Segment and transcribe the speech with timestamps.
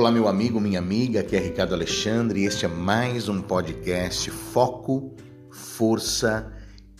[0.00, 4.30] Olá, meu amigo, minha amiga, aqui é Ricardo Alexandre e este é mais um podcast
[4.30, 5.16] Foco,
[5.50, 6.52] Força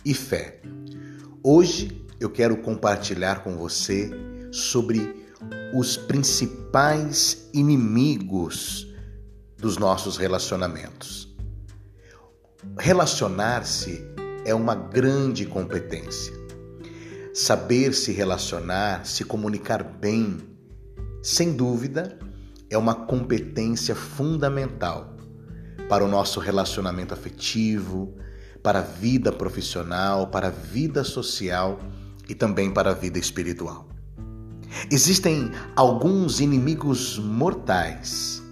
[0.03, 0.59] e Fé.
[1.41, 4.11] Hoje eu quero compartilhar com você
[4.51, 5.25] sobre
[5.73, 8.93] os principais inimigos
[9.57, 11.33] dos nossos relacionamentos.
[12.77, 14.03] Relacionar-se
[14.43, 16.33] é uma grande competência.
[17.33, 20.37] Saber se relacionar, se comunicar bem,
[21.23, 22.19] sem dúvida,
[22.69, 25.15] é uma competência fundamental
[25.87, 28.15] para o nosso relacionamento afetivo,
[28.61, 31.79] para a vida profissional, para a vida social
[32.27, 33.87] e também para a vida espiritual.
[34.91, 38.43] Existem alguns inimigos mortais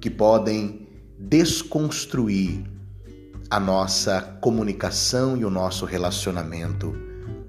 [0.00, 2.64] que podem desconstruir
[3.50, 6.94] a nossa comunicação e o nosso relacionamento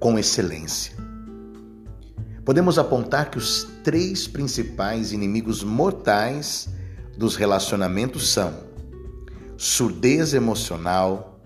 [0.00, 1.05] com excelência.
[2.46, 6.68] Podemos apontar que os três principais inimigos mortais
[7.18, 8.54] dos relacionamentos são
[9.56, 11.40] surdez emocional,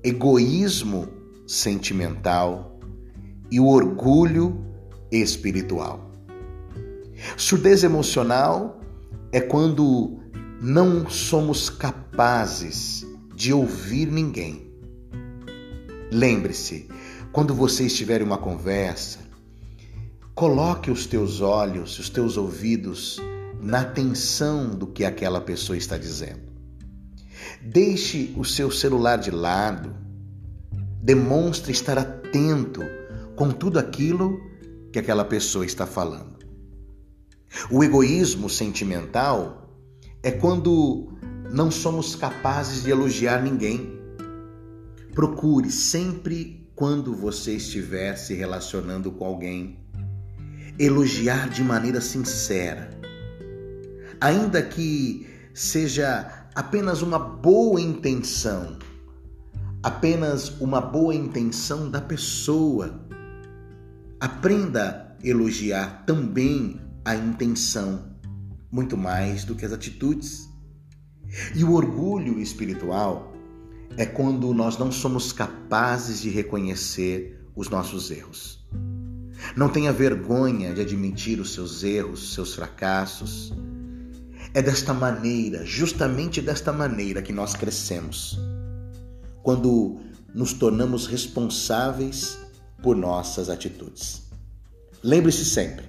[0.00, 1.08] egoísmo
[1.44, 2.78] sentimental
[3.50, 4.64] e o orgulho
[5.10, 6.08] espiritual.
[7.36, 8.80] Surdez emocional
[9.32, 10.20] é quando
[10.60, 14.72] não somos capazes de ouvir ninguém.
[16.12, 16.86] Lembre-se,
[17.32, 19.31] quando você estiver em uma conversa,
[20.42, 23.20] coloque os teus olhos, os teus ouvidos
[23.60, 26.40] na atenção do que aquela pessoa está dizendo.
[27.62, 29.94] Deixe o seu celular de lado.
[31.00, 32.80] Demonstre estar atento
[33.36, 34.40] com tudo aquilo
[34.92, 36.44] que aquela pessoa está falando.
[37.70, 39.72] O egoísmo sentimental
[40.24, 41.16] é quando
[41.52, 43.96] não somos capazes de elogiar ninguém.
[45.14, 49.81] Procure sempre quando você estiver se relacionando com alguém
[50.78, 52.90] elogiar de maneira sincera.
[54.20, 58.78] Ainda que seja apenas uma boa intenção,
[59.82, 63.06] apenas uma boa intenção da pessoa.
[64.20, 68.16] Aprenda a elogiar também a intenção,
[68.70, 70.48] muito mais do que as atitudes.
[71.54, 73.32] E o orgulho espiritual
[73.96, 78.64] é quando nós não somos capazes de reconhecer os nossos erros.
[79.56, 83.52] Não tenha vergonha de admitir os seus erros, seus fracassos.
[84.54, 88.38] É desta maneira, justamente desta maneira, que nós crescemos.
[89.42, 90.00] Quando
[90.34, 92.38] nos tornamos responsáveis
[92.82, 94.22] por nossas atitudes.
[95.02, 95.86] Lembre-se sempre: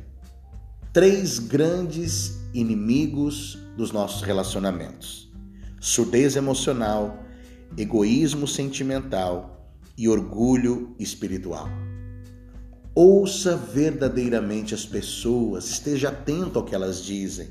[0.91, 5.31] três grandes inimigos dos nossos relacionamentos:
[5.79, 7.23] surdez emocional,
[7.77, 11.69] egoísmo sentimental e orgulho espiritual.
[12.95, 17.49] Ouça verdadeiramente as pessoas, esteja atento ao que elas dizem.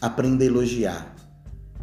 [0.00, 1.14] Aprenda a elogiar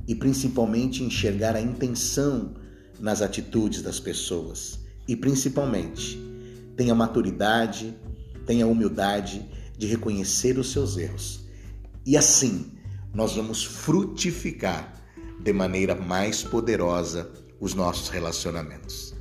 [0.05, 2.55] e principalmente enxergar a intenção
[2.99, 4.81] nas atitudes das pessoas.
[5.07, 6.21] E principalmente,
[6.75, 7.95] tenha maturidade,
[8.45, 11.45] tenha humildade de reconhecer os seus erros.
[12.05, 12.69] E assim,
[13.13, 15.01] nós vamos frutificar
[15.39, 19.13] de maneira mais poderosa os nossos relacionamentos.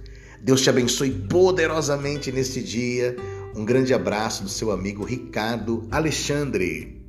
[0.43, 3.15] Deus te abençoe poderosamente neste dia
[3.55, 7.02] um grande abraço do seu amigo Ricardo Alexandre.